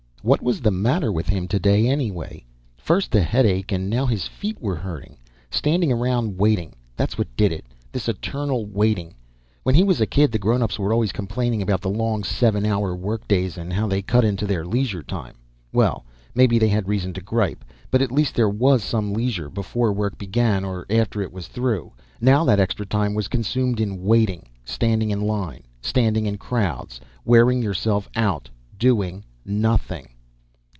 [0.23, 2.45] What was the matter with him today, anyway?
[2.77, 5.17] First the headache, and now his feet were hurting.
[5.49, 7.65] Standing around waiting, that's what did it.
[7.91, 9.15] This eternal waiting.
[9.63, 12.95] When he was a kid, the grownups were always complaining about the long seven hour
[12.95, 15.37] work days and how they cut into their leisure time.
[15.73, 16.05] Well,
[16.35, 20.19] maybe they had reason to gripe, but at least there was some leisure before work
[20.19, 21.93] began or after it was through.
[22.21, 24.47] Now that extra time was consumed in waiting.
[24.65, 30.07] Standing in line, standing in crowds, wearing yourself out doing nothing.